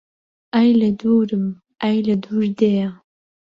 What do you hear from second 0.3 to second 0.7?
ئای